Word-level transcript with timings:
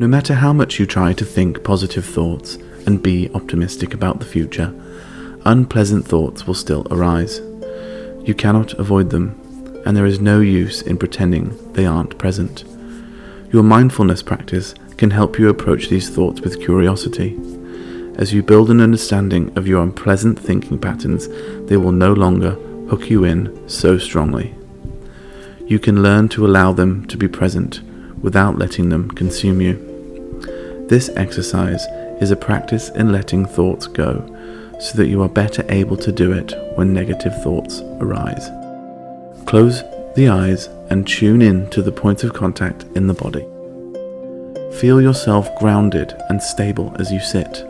No 0.00 0.08
matter 0.08 0.32
how 0.32 0.54
much 0.54 0.80
you 0.80 0.86
try 0.86 1.12
to 1.12 1.26
think 1.26 1.62
positive 1.62 2.06
thoughts 2.06 2.56
and 2.86 3.02
be 3.02 3.30
optimistic 3.34 3.92
about 3.92 4.18
the 4.18 4.24
future, 4.24 4.72
unpleasant 5.44 6.08
thoughts 6.08 6.46
will 6.46 6.54
still 6.54 6.86
arise. 6.90 7.42
You 8.24 8.32
cannot 8.34 8.72
avoid 8.78 9.10
them, 9.10 9.38
and 9.84 9.94
there 9.94 10.06
is 10.06 10.18
no 10.18 10.40
use 10.40 10.80
in 10.80 10.96
pretending 10.96 11.54
they 11.74 11.84
aren't 11.84 12.16
present. 12.16 12.64
Your 13.52 13.62
mindfulness 13.62 14.22
practice 14.22 14.74
can 14.96 15.10
help 15.10 15.38
you 15.38 15.50
approach 15.50 15.90
these 15.90 16.08
thoughts 16.08 16.40
with 16.40 16.62
curiosity. 16.62 17.38
As 18.14 18.32
you 18.32 18.42
build 18.42 18.70
an 18.70 18.80
understanding 18.80 19.54
of 19.58 19.66
your 19.66 19.82
unpleasant 19.82 20.38
thinking 20.38 20.78
patterns, 20.78 21.28
they 21.68 21.76
will 21.76 21.92
no 21.92 22.14
longer 22.14 22.52
hook 22.88 23.10
you 23.10 23.24
in 23.24 23.68
so 23.68 23.98
strongly. 23.98 24.54
You 25.66 25.78
can 25.78 26.02
learn 26.02 26.30
to 26.30 26.46
allow 26.46 26.72
them 26.72 27.06
to 27.08 27.18
be 27.18 27.28
present 27.28 27.82
without 28.22 28.56
letting 28.56 28.88
them 28.88 29.10
consume 29.10 29.60
you. 29.60 29.89
This 30.90 31.08
exercise 31.14 31.86
is 32.20 32.32
a 32.32 32.36
practice 32.36 32.88
in 32.88 33.12
letting 33.12 33.46
thoughts 33.46 33.86
go 33.86 34.26
so 34.80 34.98
that 34.98 35.06
you 35.06 35.22
are 35.22 35.28
better 35.28 35.64
able 35.68 35.96
to 35.96 36.10
do 36.10 36.32
it 36.32 36.52
when 36.74 36.92
negative 36.92 37.32
thoughts 37.44 37.80
arise. 38.00 38.50
Close 39.46 39.84
the 40.16 40.28
eyes 40.28 40.66
and 40.90 41.06
tune 41.06 41.42
in 41.42 41.70
to 41.70 41.80
the 41.80 41.92
points 41.92 42.24
of 42.24 42.34
contact 42.34 42.86
in 42.96 43.06
the 43.06 43.14
body. 43.14 43.46
Feel 44.80 45.00
yourself 45.00 45.48
grounded 45.60 46.12
and 46.28 46.42
stable 46.42 46.92
as 46.98 47.12
you 47.12 47.20
sit. 47.20 47.64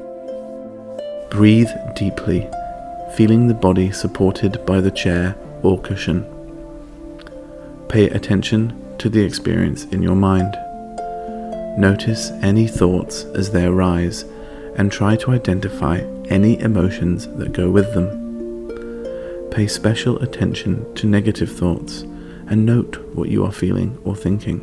Breathe 1.29 1.69
deeply, 1.95 2.49
feeling 3.17 3.49
the 3.49 3.53
body 3.55 3.93
supported 3.93 4.65
by 4.65 4.81
the 4.81 4.91
chair 4.91 5.37
or 5.63 5.79
cushion. 5.79 6.25
Pay 7.91 8.09
attention 8.09 8.97
to 8.97 9.11
the 9.11 9.23
experience 9.23 9.85
in 9.85 10.03
your 10.03 10.17
mind. 10.17 10.57
Notice 11.81 12.29
any 12.43 12.67
thoughts 12.67 13.25
as 13.35 13.53
they 13.53 13.65
arise 13.65 14.27
and 14.77 14.93
try 14.93 15.17
to 15.17 15.31
identify 15.31 16.01
any 16.27 16.61
emotions 16.61 17.27
that 17.39 17.55
go 17.55 17.71
with 17.71 17.95
them. 17.95 19.49
Pay 19.51 19.67
special 19.67 20.19
attention 20.19 20.95
to 20.97 21.07
negative 21.07 21.51
thoughts 21.51 22.03
and 22.49 22.67
note 22.67 22.99
what 23.15 23.31
you 23.31 23.47
are 23.47 23.51
feeling 23.51 23.97
or 24.05 24.15
thinking. 24.15 24.61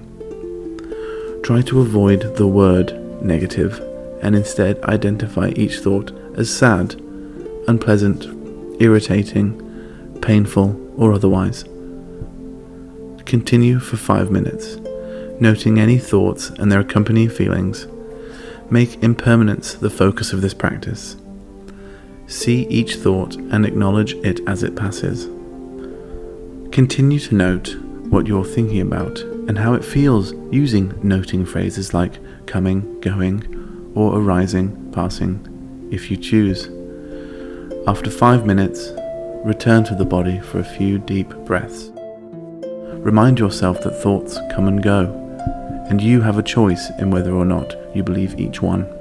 Try 1.42 1.64
to 1.64 1.82
avoid 1.82 2.36
the 2.36 2.46
word 2.46 2.94
negative 3.24 3.80
and 4.22 4.36
instead 4.36 4.80
identify 4.84 5.50
each 5.56 5.80
thought 5.80 6.12
as 6.36 6.56
sad, 6.56 7.02
unpleasant, 7.68 8.28
irritating, 8.80 10.20
painful, 10.22 10.80
or 10.96 11.14
otherwise. 11.14 11.64
Continue 13.26 13.80
for 13.80 13.98
five 13.98 14.30
minutes, 14.30 14.78
noting 15.40 15.80
any 15.80 15.98
thoughts 15.98 16.50
and 16.50 16.72
their 16.72 16.80
accompanying 16.80 17.30
feelings. 17.30 17.88
Make 18.70 19.02
impermanence 19.04 19.74
the 19.76 19.90
focus 19.90 20.34
of 20.34 20.42
this 20.42 20.54
practice. 20.54 21.16
See 22.28 22.68
each 22.68 22.96
thought 22.96 23.36
and 23.36 23.66
acknowledge 23.66 24.14
it 24.16 24.42
as 24.48 24.64
it 24.64 24.76
passes. 24.76 25.26
Continue 26.72 27.20
to 27.20 27.36
note 27.36 27.76
what 28.10 28.28
you're 28.28 28.44
thinking 28.44 28.82
about 28.82 29.20
and 29.20 29.58
how 29.58 29.74
it 29.74 29.86
feels 29.86 30.34
using 30.52 30.94
noting 31.02 31.46
phrases 31.46 31.94
like 31.94 32.20
coming, 32.46 33.00
going, 33.00 33.92
or 33.96 34.20
arising, 34.20 34.92
passing, 34.92 35.88
if 35.92 36.12
you 36.12 36.18
choose. 36.18 36.66
After 37.88 38.12
five 38.12 38.46
minutes, 38.46 38.92
return 39.46 39.86
to 39.86 39.96
the 39.96 40.06
body 40.06 40.40
for 40.40 40.60
a 40.60 40.64
few 40.64 41.00
deep 41.00 41.30
breaths. 41.46 41.92
Remind 43.00 43.40
yourself 43.40 43.82
that 43.84 44.02
thoughts 44.02 44.38
come 44.52 44.68
and 44.68 44.84
go, 44.84 45.27
and 45.90 46.02
you 46.02 46.22
have 46.22 46.38
a 46.38 46.44
choice 46.44 46.90
in 47.00 47.12
whether 47.12 47.34
or 47.34 47.46
not 47.46 47.76
you 47.96 48.04
believe 48.04 48.40
each 48.40 48.62
one. 48.62 48.97